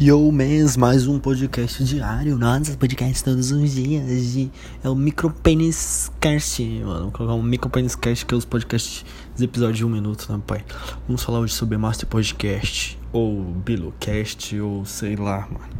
[0.00, 2.38] Yo, mans, mais um podcast diário.
[2.38, 4.32] Nossa, podcast todos os dias.
[4.32, 4.48] De,
[4.84, 7.02] é o Micropenis Cast, mano.
[7.02, 10.40] Vou colocar um Micropenis Cast que é os podcasts, os episódios de um minuto, né,
[10.46, 10.64] pai?
[11.08, 15.74] Vamos falar hoje sobre Master Podcast, ou Bilocast, ou sei lá, mano.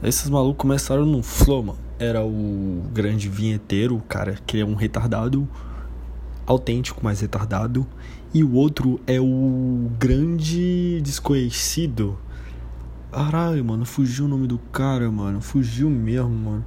[0.00, 1.78] Esses malucos começaram no Flow, mano.
[1.98, 5.48] Era o grande vinheteiro, o cara que é um retardado
[6.46, 7.84] autêntico, mas retardado.
[8.32, 12.16] E o outro é o grande desconhecido
[13.16, 15.40] Caralho, mano, fugiu o nome do cara, mano.
[15.40, 16.66] Fugiu mesmo, mano.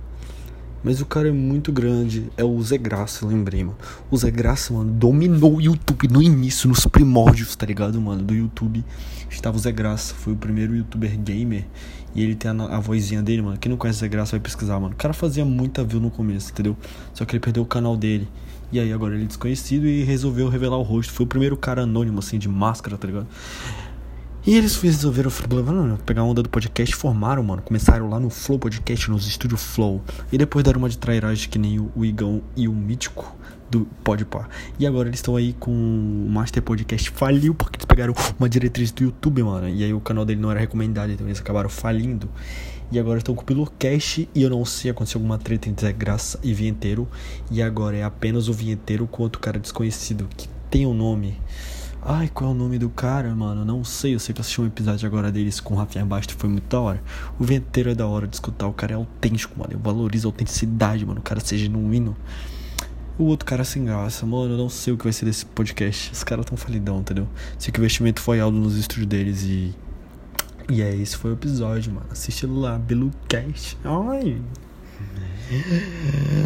[0.84, 2.28] Mas o cara é muito grande.
[2.36, 3.78] É o Zé Graça, lembrei, mano.
[4.10, 8.24] O Zé Graça, mano, dominou o YouTube no início, nos primórdios, tá ligado, mano?
[8.24, 8.84] Do YouTube.
[9.30, 11.68] Estava o Zé Graça, foi o primeiro youtuber gamer.
[12.16, 13.60] E ele tem a, a vozinha dele, mano.
[13.60, 14.96] Quem não conhece o Zé Graça vai pesquisar, mano.
[14.96, 16.76] O cara fazia muita view no começo, entendeu?
[17.14, 18.28] Só que ele perdeu o canal dele.
[18.72, 21.14] E aí agora ele é desconhecido e resolveu revelar o rosto.
[21.14, 23.28] Foi o primeiro cara anônimo, assim, de máscara, tá ligado?
[24.50, 25.30] E eles resolveram
[26.04, 27.62] pegar a onda do podcast formaram, mano.
[27.62, 30.02] Começaram lá no Flow Podcast, nos estúdios Flow.
[30.32, 33.38] E depois deram uma de trairagem que nem o, Igão e o Mítico
[33.70, 34.50] do Podpah.
[34.80, 38.92] E agora eles estão aí com o Master Podcast faliu porque eles pegaram uma diretriz
[38.92, 39.70] do YouTube, mano.
[39.70, 42.28] E aí o canal dele não era recomendado, então eles acabaram falindo.
[42.92, 46.40] E agora estão com o Pilocast e eu não sei, aconteceu alguma treta entre Graça
[46.42, 47.08] e Vinheteiro.
[47.52, 51.38] E agora é apenas o Vinheteiro com outro cara desconhecido que tem o um nome.
[52.02, 53.66] Ai, qual é o nome do cara, mano?
[53.66, 56.50] Não sei, eu sei que assisti um episódio agora deles com o Rafinha Bastos, foi
[56.50, 57.04] muito da hora.
[57.38, 59.74] O venteiro é da hora de escutar, o cara é autêntico, mano.
[59.74, 61.20] Eu valorizo a autenticidade, mano.
[61.20, 62.16] O cara seja genuíno.
[63.18, 66.14] O outro cara sem graça, mano, eu não sei o que vai ser desse podcast.
[66.14, 67.28] Os caras tão falidão, entendeu?
[67.58, 69.76] Sei que o investimento foi alto nos estúdios deles e.
[70.70, 72.06] E é, esse foi o episódio, mano.
[72.10, 73.78] Assiste lá, Belucast.
[73.84, 74.42] Ai.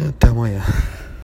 [0.08, 0.62] Até amanhã.